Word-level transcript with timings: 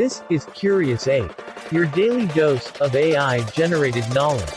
This 0.00 0.22
is 0.30 0.46
Curious 0.54 1.06
Ape, 1.08 1.30
your 1.70 1.84
daily 1.84 2.26
dose 2.28 2.72
of 2.80 2.96
AI 2.96 3.44
generated 3.50 4.02
knowledge. 4.14 4.48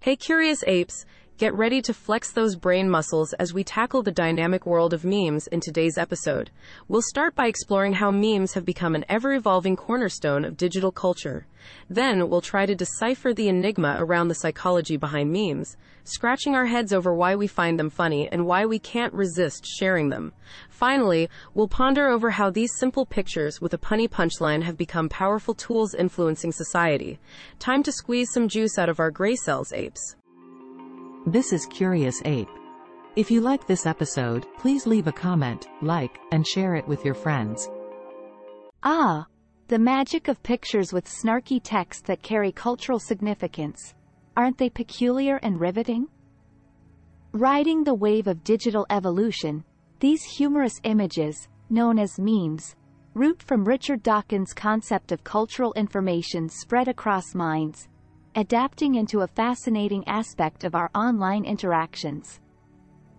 Hey 0.00 0.16
curious 0.16 0.62
apes, 0.66 1.06
get 1.40 1.54
ready 1.54 1.80
to 1.80 1.94
flex 1.94 2.32
those 2.32 2.54
brain 2.54 2.90
muscles 2.90 3.32
as 3.38 3.54
we 3.54 3.64
tackle 3.64 4.02
the 4.02 4.12
dynamic 4.12 4.66
world 4.66 4.92
of 4.92 5.06
memes 5.06 5.46
in 5.46 5.58
today's 5.58 5.96
episode. 5.96 6.50
We'll 6.86 7.00
start 7.00 7.34
by 7.34 7.46
exploring 7.46 7.94
how 7.94 8.10
memes 8.10 8.52
have 8.52 8.66
become 8.66 8.94
an 8.94 9.06
ever 9.08 9.32
evolving 9.32 9.74
cornerstone 9.74 10.44
of 10.44 10.58
digital 10.58 10.92
culture. 10.92 11.46
Then 11.88 12.28
we'll 12.28 12.42
try 12.42 12.66
to 12.66 12.74
decipher 12.74 13.32
the 13.32 13.48
enigma 13.48 13.96
around 13.98 14.28
the 14.28 14.34
psychology 14.34 14.98
behind 14.98 15.32
memes, 15.32 15.78
scratching 16.04 16.54
our 16.54 16.66
heads 16.66 16.92
over 16.92 17.14
why 17.14 17.34
we 17.34 17.46
find 17.46 17.78
them 17.78 17.88
funny 17.88 18.28
and 18.30 18.44
why 18.44 18.66
we 18.66 18.78
can't 18.78 19.14
resist 19.14 19.64
sharing 19.64 20.10
them. 20.10 20.34
Finally, 20.68 21.30
we'll 21.54 21.68
ponder 21.68 22.08
over 22.08 22.32
how 22.32 22.50
these 22.50 22.76
simple 22.76 23.06
pictures 23.06 23.62
with 23.62 23.72
a 23.72 23.78
punny 23.78 24.06
punchline 24.06 24.62
have 24.62 24.76
become 24.76 25.08
powerful 25.08 25.54
tools 25.54 25.94
influencing 25.94 26.52
society. 26.52 27.18
Time 27.58 27.82
to 27.82 27.92
squeeze 27.92 28.30
some 28.30 28.46
juice 28.46 28.76
out 28.76 28.90
of 28.90 29.00
our 29.00 29.10
gray 29.10 29.36
cells, 29.36 29.72
apes. 29.72 30.16
This 31.26 31.52
is 31.52 31.66
Curious 31.66 32.22
Ape. 32.24 32.48
If 33.14 33.30
you 33.30 33.42
like 33.42 33.66
this 33.66 33.84
episode, 33.84 34.46
please 34.56 34.86
leave 34.86 35.06
a 35.06 35.12
comment, 35.12 35.68
like, 35.82 36.18
and 36.32 36.46
share 36.46 36.76
it 36.76 36.88
with 36.88 37.04
your 37.04 37.12
friends. 37.12 37.68
Ah, 38.82 39.26
the 39.68 39.78
magic 39.78 40.28
of 40.28 40.42
pictures 40.42 40.94
with 40.94 41.04
snarky 41.04 41.60
text 41.62 42.06
that 42.06 42.22
carry 42.22 42.52
cultural 42.52 42.98
significance. 42.98 43.94
Aren't 44.34 44.56
they 44.56 44.70
peculiar 44.70 45.36
and 45.42 45.60
riveting? 45.60 46.08
Riding 47.32 47.84
the 47.84 47.94
wave 47.94 48.26
of 48.26 48.42
digital 48.42 48.86
evolution, 48.88 49.62
these 49.98 50.24
humorous 50.24 50.80
images, 50.84 51.48
known 51.68 51.98
as 51.98 52.18
memes, 52.18 52.76
root 53.12 53.42
from 53.42 53.66
Richard 53.66 54.02
Dawkins' 54.02 54.54
concept 54.54 55.12
of 55.12 55.22
cultural 55.22 55.74
information 55.74 56.48
spread 56.48 56.88
across 56.88 57.34
minds, 57.34 57.88
adapting 58.36 58.94
into 58.94 59.20
a 59.20 59.26
fascinating 59.26 60.06
aspect 60.06 60.64
of 60.64 60.74
our 60.74 60.90
online 60.94 61.44
interactions. 61.44 62.40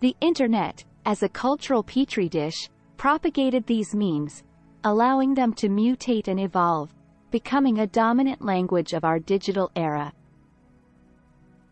The 0.00 0.14
Internet, 0.20 0.84
as 1.04 1.22
a 1.22 1.28
cultural 1.28 1.82
petri 1.82 2.28
dish, 2.28 2.68
propagated 2.96 3.66
these 3.66 3.94
memes, 3.94 4.44
allowing 4.84 5.34
them 5.34 5.52
to 5.54 5.68
mutate 5.68 6.28
and 6.28 6.38
evolve, 6.38 6.94
becoming 7.30 7.78
a 7.78 7.86
dominant 7.86 8.42
language 8.42 8.92
of 8.92 9.04
our 9.04 9.18
digital 9.18 9.70
era. 9.74 10.12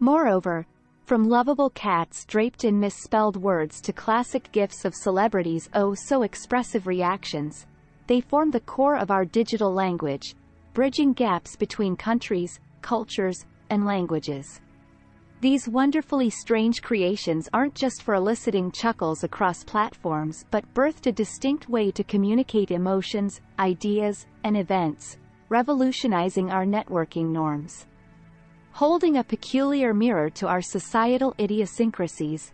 Moreover, 0.00 0.66
from 1.04 1.28
lovable 1.28 1.70
cats 1.70 2.24
draped 2.24 2.64
in 2.64 2.80
misspelled 2.80 3.36
words 3.36 3.80
to 3.82 3.92
classic 3.92 4.50
gifs 4.50 4.84
of 4.84 4.94
celebrities' 4.94 5.68
oh 5.74 5.94
so 5.94 6.22
expressive 6.22 6.86
reactions, 6.86 7.66
they 8.06 8.20
form 8.20 8.50
the 8.50 8.60
core 8.60 8.96
of 8.96 9.10
our 9.10 9.24
digital 9.24 9.72
language, 9.72 10.34
bridging 10.74 11.12
gaps 11.12 11.54
between 11.56 11.96
countries, 11.96 12.60
cultures, 12.82 13.46
and 13.70 13.84
languages. 13.84 14.60
These 15.40 15.68
wonderfully 15.68 16.30
strange 16.30 16.82
creations 16.82 17.48
aren't 17.52 17.74
just 17.74 18.02
for 18.02 18.14
eliciting 18.14 18.72
chuckles 18.72 19.24
across 19.24 19.64
platforms 19.64 20.44
but 20.50 20.72
birthed 20.74 21.06
a 21.06 21.12
distinct 21.12 21.68
way 21.68 21.90
to 21.90 22.04
communicate 22.04 22.70
emotions, 22.70 23.40
ideas, 23.58 24.26
and 24.44 24.56
events, 24.56 25.18
revolutionizing 25.48 26.50
our 26.50 26.64
networking 26.64 27.28
norms 27.30 27.86
holding 28.76 29.16
a 29.16 29.24
peculiar 29.24 29.94
mirror 29.94 30.28
to 30.28 30.46
our 30.46 30.60
societal 30.60 31.34
idiosyncrasies. 31.40 32.52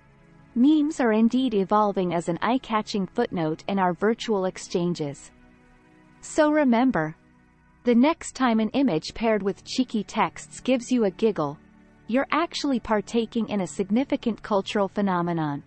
Memes 0.54 1.00
are 1.00 1.12
indeed 1.12 1.52
evolving 1.52 2.14
as 2.14 2.28
an 2.28 2.38
eye-catching 2.40 3.08
footnote 3.08 3.64
in 3.66 3.76
our 3.76 3.92
virtual 3.92 4.44
exchanges. 4.44 5.32
So 6.20 6.52
remember, 6.52 7.16
the 7.84 7.94
next 7.94 8.36
time 8.36 8.60
an 8.60 8.68
image 8.70 9.12
paired 9.12 9.42
with 9.42 9.64
cheeky 9.64 10.04
texts 10.04 10.60
gives 10.60 10.92
you 10.92 11.04
a 11.04 11.10
giggle, 11.10 11.58
you're 12.06 12.28
actually 12.30 12.78
partaking 12.78 13.48
in 13.48 13.62
a 13.62 13.66
significant 13.66 14.40
cultural 14.40 14.86
phenomenon. 14.86 15.64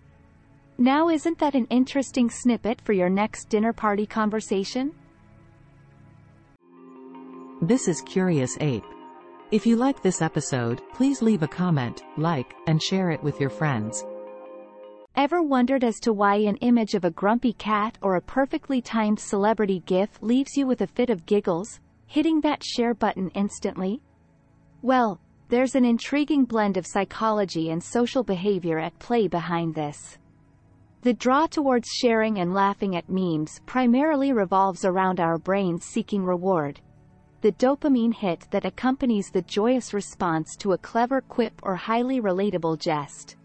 Now 0.77 1.09
isn't 1.09 1.39
that 1.39 1.55
an 1.55 1.67
interesting 1.69 2.29
snippet 2.29 2.79
for 2.81 2.93
your 2.93 3.09
next 3.09 3.49
dinner 3.49 3.73
party 3.73 4.05
conversation? 4.05 4.93
This 7.61 7.89
is 7.89 8.01
Curious 8.01 8.57
Ape. 8.61 8.85
If 9.51 9.65
you 9.65 9.75
like 9.75 10.01
this 10.01 10.21
episode, 10.21 10.81
please 10.93 11.21
leave 11.21 11.43
a 11.43 11.47
comment, 11.47 12.03
like, 12.17 12.53
and 12.67 12.81
share 12.81 13.11
it 13.11 13.21
with 13.23 13.39
your 13.41 13.49
friends. 13.49 14.05
Ever 15.17 15.41
wondered 15.41 15.83
as 15.83 15.99
to 16.01 16.13
why 16.13 16.35
an 16.35 16.57
image 16.57 16.93
of 16.93 17.05
a 17.05 17.11
grumpy 17.11 17.53
cat 17.53 17.97
or 18.01 18.15
a 18.15 18.21
perfectly 18.21 18.81
timed 18.81 19.19
celebrity 19.19 19.81
gif 19.85 20.21
leaves 20.21 20.57
you 20.57 20.67
with 20.67 20.81
a 20.81 20.87
fit 20.87 21.09
of 21.09 21.25
giggles, 21.25 21.79
hitting 22.15 22.39
that 22.39 22.63
share 22.63 22.93
button 22.93 23.29
instantly? 23.31 24.01
Well, 24.81 25.19
there's 25.49 25.75
an 25.75 25.83
intriguing 25.83 26.45
blend 26.45 26.77
of 26.77 26.87
psychology 26.87 27.71
and 27.71 27.83
social 27.83 28.23
behavior 28.23 28.79
at 28.79 28.97
play 28.99 29.27
behind 29.27 29.75
this. 29.75 30.17
The 31.01 31.13
draw 31.13 31.45
towards 31.45 31.89
sharing 31.89 32.39
and 32.39 32.53
laughing 32.53 32.95
at 32.95 33.09
memes 33.09 33.59
primarily 33.65 34.31
revolves 34.31 34.85
around 34.85 35.19
our 35.19 35.37
brains 35.37 35.83
seeking 35.83 36.23
reward, 36.23 36.79
the 37.41 37.51
dopamine 37.51 38.13
hit 38.13 38.47
that 38.49 38.63
accompanies 38.63 39.29
the 39.29 39.41
joyous 39.41 39.93
response 39.93 40.55
to 40.59 40.71
a 40.71 40.77
clever 40.77 41.19
quip 41.19 41.59
or 41.63 41.75
highly 41.75 42.21
relatable 42.21 42.79
jest. 42.79 43.35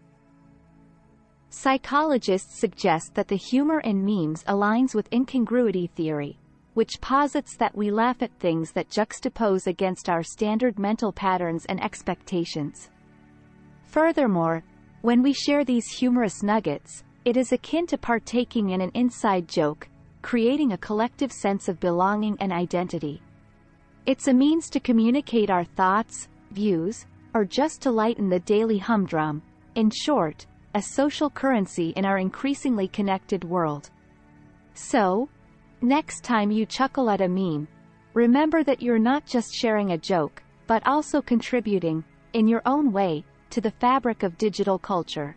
Psychologists 1.49 2.57
suggest 2.57 3.15
that 3.15 3.27
the 3.27 3.35
humor 3.35 3.81
in 3.81 4.05
memes 4.05 4.45
aligns 4.45 4.95
with 4.95 5.11
incongruity 5.11 5.87
theory, 5.87 6.39
which 6.73 7.01
posits 7.01 7.57
that 7.57 7.75
we 7.75 7.91
laugh 7.91 8.21
at 8.21 8.31
things 8.39 8.71
that 8.71 8.89
juxtapose 8.89 9.67
against 9.67 10.09
our 10.09 10.23
standard 10.23 10.79
mental 10.79 11.11
patterns 11.11 11.65
and 11.65 11.83
expectations. 11.83 12.89
Furthermore, 13.85 14.63
when 15.01 15.21
we 15.21 15.33
share 15.33 15.65
these 15.65 15.87
humorous 15.87 16.43
nuggets, 16.43 17.03
it 17.25 17.35
is 17.35 17.51
akin 17.51 17.87
to 17.87 17.97
partaking 17.97 18.69
in 18.69 18.81
an 18.81 18.91
inside 18.93 19.47
joke, 19.47 19.89
creating 20.21 20.71
a 20.71 20.77
collective 20.77 21.31
sense 21.31 21.67
of 21.67 21.79
belonging 21.79 22.37
and 22.39 22.53
identity. 22.53 23.21
It's 24.05 24.27
a 24.27 24.33
means 24.33 24.69
to 24.69 24.79
communicate 24.79 25.49
our 25.49 25.63
thoughts, 25.63 26.27
views, 26.51 27.05
or 27.33 27.45
just 27.45 27.81
to 27.81 27.91
lighten 27.91 28.29
the 28.29 28.39
daily 28.39 28.77
humdrum, 28.77 29.41
in 29.75 29.89
short, 29.89 30.45
a 30.73 30.81
social 30.81 31.29
currency 31.29 31.89
in 31.89 32.05
our 32.05 32.17
increasingly 32.17 32.87
connected 32.87 33.43
world. 33.43 33.89
So, 34.73 35.29
next 35.81 36.23
time 36.23 36.51
you 36.51 36.65
chuckle 36.65 37.09
at 37.09 37.21
a 37.21 37.27
meme, 37.27 37.67
remember 38.13 38.63
that 38.63 38.81
you're 38.81 38.99
not 38.99 39.25
just 39.25 39.53
sharing 39.53 39.91
a 39.91 39.97
joke, 39.97 40.43
but 40.67 40.85
also 40.85 41.21
contributing, 41.21 42.03
in 42.33 42.47
your 42.47 42.61
own 42.65 42.91
way, 42.91 43.25
to 43.49 43.61
the 43.61 43.71
fabric 43.71 44.23
of 44.23 44.37
digital 44.37 44.79
culture. 44.79 45.35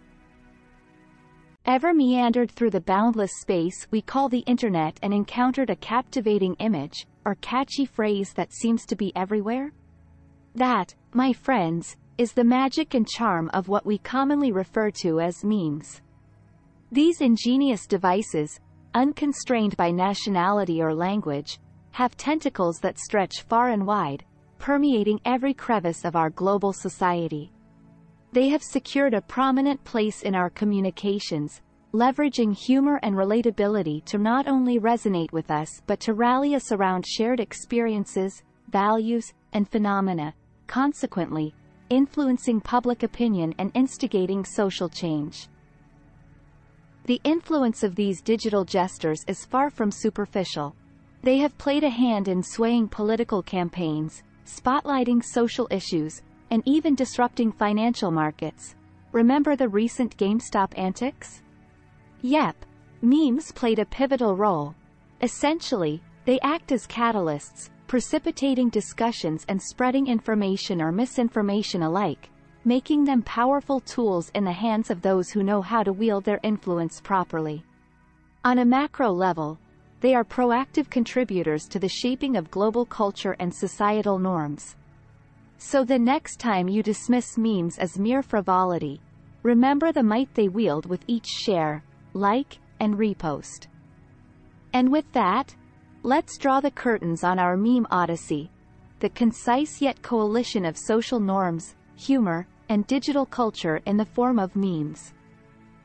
Ever 1.67 1.95
meandered 1.95 2.51
through 2.51 2.71
the 2.71 2.81
boundless 2.81 3.41
space 3.41 3.87
we 3.91 4.03
call 4.03 4.29
the 4.29 4.41
internet 4.41 4.99
and 5.03 5.15
encountered 5.15 5.71
a 5.71 5.77
captivating 5.77 6.55
image, 6.57 7.07
or 7.25 7.37
catchy 7.37 7.87
phrase 7.87 8.35
that 8.35 8.53
seems 8.53 8.85
to 8.87 8.97
be 8.97 9.13
everywhere? 9.17 9.73
That, 10.55 10.95
my 11.13 11.33
friends, 11.33 11.97
is 12.19 12.33
the 12.33 12.45
magic 12.45 12.95
and 12.95 13.09
charm 13.09 13.51
of 13.55 13.69
what 13.69 13.87
we 13.87 13.99
commonly 13.99 14.53
refer 14.53 14.91
to 15.03 15.21
as 15.21 15.43
memes. 15.43 16.03
These 16.93 17.23
ingenious 17.23 17.87
devices, 17.87 18.61
unconstrained 18.95 19.77
by 19.77 19.91
nationality 19.91 20.81
or 20.81 20.95
language, 20.95 21.59
have 21.91 22.17
tentacles 22.17 22.79
that 22.81 22.99
stretch 22.99 23.43
far 23.43 23.69
and 23.69 23.87
wide, 23.87 24.25
permeating 24.59 25.21
every 25.25 25.55
crevice 25.55 26.05
of 26.05 26.17
our 26.17 26.31
global 26.31 26.73
society. 26.73 27.53
They 28.33 28.49
have 28.49 28.63
secured 28.63 29.15
a 29.15 29.21
prominent 29.21 29.83
place 29.85 30.23
in 30.23 30.35
our 30.35 30.51
communications, 30.51 31.63
leveraging 31.93 32.57
humor 32.57 32.99
and 33.05 33.15
relatability 33.15 34.05
to 34.07 34.19
not 34.19 34.49
only 34.49 34.81
resonate 34.81 35.31
with 35.31 35.51
us 35.53 35.81
but 35.87 36.01
to 36.01 36.15
rally 36.15 36.57
us 36.57 36.73
around 36.73 37.07
shared 37.07 37.39
experiences, 37.39 38.43
values, 38.71 39.33
and 39.53 39.69
phenomena, 39.69 40.35
consequently, 40.67 41.55
influencing 41.91 42.61
public 42.61 43.05
opinion 43.05 43.55
and 43.59 43.71
instigating 43.75 44.45
social 44.45 44.89
change. 44.89 45.49
The 47.07 47.21
influence 47.23 47.83
of 47.83 47.95
these 47.95 48.23
digital 48.23 48.65
jesters 48.65 49.25
is 49.29 49.45
far 49.45 49.69
from 49.69 49.91
superficial. 49.91 50.75
They 51.23 51.37
have 51.37 51.59
played 51.59 51.85
a 51.85 51.91
hand 51.91 52.29
in 52.29 52.43
swaying 52.43 52.89
political 52.89 53.43
campaigns, 53.43 54.23
spotlighting 54.47 55.23
social 55.23 55.69
issues, 55.71 56.23
and 56.51 56.63
even 56.65 56.95
disrupting 56.95 57.53
financial 57.53 58.11
markets. 58.11 58.75
Remember 59.13 59.55
the 59.55 59.69
recent 59.69 60.17
GameStop 60.17 60.79
antics? 60.79 61.43
Yep, 62.23 62.57
memes 63.03 63.53
played 63.53 63.81
a 63.81 63.85
pivotal 63.85 64.35
role. 64.35 64.75
Essentially, 65.21 66.03
They 66.25 66.41
act 66.41 66.73
as 66.73 66.87
catalysts, 66.87 67.69
precipitating 67.87 68.71
discussions 68.71 69.45
and 69.49 69.61
spreading 69.61 70.07
information 70.07 70.81
or 70.81 70.91
misinformation 70.91 71.83
alike, 71.83 72.31
making 72.65 73.05
them 73.05 73.23
powerful 73.23 73.81
tools 73.81 74.31
in 74.35 74.45
the 74.45 74.53
hands 74.53 74.91
of 74.91 75.03
those 75.03 75.31
who 75.31 75.43
know 75.43 75.61
how 75.61 75.83
to 75.83 75.93
wield 75.93 76.25
their 76.25 76.41
influence 76.43 77.01
properly. 77.01 77.65
On 78.45 78.59
a 78.59 78.65
macro 78.65 79.11
level, 79.11 79.59
they 80.01 80.15
are 80.15 80.25
proactive 80.25 80.91
contributors 80.91 81.67
to 81.69 81.79
the 81.79 81.89
shaping 81.89 82.37
of 82.37 82.51
global 82.51 82.85
culture 82.85 83.37
and 83.39 83.55
societal 83.55 84.19
norms. 84.19 84.77
So 85.59 85.85
the 85.85 85.99
next 85.99 86.41
time 86.41 86.69
you 86.69 86.83
dismiss 86.83 87.39
memes 87.39 87.79
as 87.79 87.99
mere 87.99 88.23
frivolity, 88.23 89.01
remember 89.43 89.93
the 89.93 90.03
might 90.03 90.35
they 90.35 90.49
wield 90.49 90.87
with 90.87 91.05
each 91.07 91.27
share, 91.27 91.83
like, 92.13 92.59
and 92.81 92.97
repost. 92.97 93.69
And 94.75 94.91
with 94.91 95.11
that, 95.13 95.55
let's 96.03 96.37
draw 96.37 96.61
the 96.61 96.71
curtains 96.71 97.25
on 97.25 97.39
our 97.39 97.57
meme 97.57 97.87
odyssey, 97.91 98.51
the 99.01 99.09
concise 99.11 99.81
yet 99.81 100.03
coalition 100.03 100.65
of 100.65 100.77
social 100.77 101.21
norms, 101.21 101.77
humor, 101.97 102.47
and 102.69 102.87
digital 102.87 103.27
culture 103.27 103.81
in 103.87 103.97
the 103.97 104.05
form 104.05 104.39
of 104.39 104.57
memes. 104.57 105.13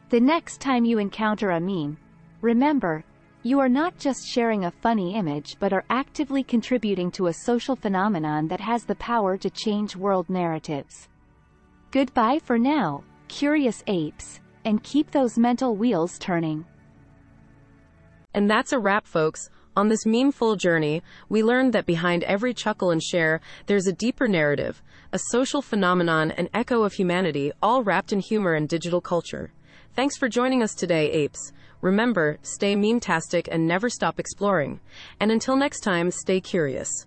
The 0.09 0.19
next 0.19 0.59
time 0.59 0.85
you 0.85 0.97
encounter 0.97 1.51
a 1.51 1.59
meme, 1.59 1.97
remember, 2.41 3.03
you 3.43 3.59
are 3.59 3.69
not 3.69 3.97
just 3.97 4.27
sharing 4.27 4.65
a 4.65 4.71
funny 4.71 5.15
image 5.15 5.55
but 5.59 5.71
are 5.71 5.85
actively 5.89 6.43
contributing 6.43 7.09
to 7.11 7.27
a 7.27 7.33
social 7.33 7.75
phenomenon 7.75 8.47
that 8.49 8.59
has 8.59 8.83
the 8.83 8.95
power 8.95 9.37
to 9.37 9.49
change 9.49 9.95
world 9.95 10.29
narratives. 10.29 11.07
Goodbye 11.91 12.39
for 12.43 12.57
now, 12.57 13.03
curious 13.27 13.83
apes, 13.87 14.41
and 14.65 14.83
keep 14.83 15.11
those 15.11 15.37
mental 15.37 15.75
wheels 15.75 16.19
turning. 16.19 16.65
And 18.33 18.49
that's 18.49 18.73
a 18.73 18.79
wrap, 18.79 19.07
folks. 19.07 19.49
On 19.77 19.88
this 19.88 20.06
memeful 20.06 20.57
journey, 20.57 21.04
we 21.30 21.44
learned 21.44 21.74
that 21.74 21.86
behind 21.86 22.24
every 22.24 22.54
chuckle 22.54 22.92
and 22.92 23.01
share, 23.01 23.39
there's 23.68 23.88
a 23.88 23.94
deeper 23.94 24.27
narrative, 24.27 24.81
a 25.13 25.19
social 25.30 25.62
phenomenon, 25.62 26.31
an 26.31 26.50
echo 26.54 26.83
of 26.83 26.94
humanity, 26.94 27.51
all 27.62 27.83
wrapped 27.83 28.12
in 28.12 28.19
humor 28.19 28.54
and 28.56 28.68
digital 28.68 29.01
culture. 29.01 29.51
Thanks 29.95 30.18
for 30.18 30.27
joining 30.27 30.63
us 30.63 30.74
today, 30.74 31.10
apes. 31.12 31.51
Remember, 31.81 32.39
stay 32.42 32.75
meme-tastic 32.75 33.48
and 33.51 33.68
never 33.68 33.89
stop 33.89 34.19
exploring. 34.19 34.81
And 35.19 35.31
until 35.31 35.56
next 35.56 35.80
time, 35.80 36.12
stay 36.12 36.42
curious. 36.42 37.06